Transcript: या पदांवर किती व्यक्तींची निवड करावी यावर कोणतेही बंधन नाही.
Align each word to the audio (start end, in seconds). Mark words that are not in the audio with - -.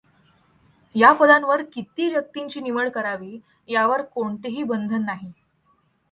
या 0.95 1.11
पदांवर 1.13 1.61
किती 1.73 2.09
व्यक्तींची 2.09 2.61
निवड 2.61 2.89
करावी 2.89 3.39
यावर 3.69 4.01
कोणतेही 4.01 4.63
बंधन 4.63 5.05
नाही. 5.05 5.31